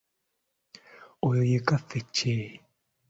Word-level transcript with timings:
Oyo 1.27 1.43
ye 1.51 1.59
kaffecce. 1.67 2.33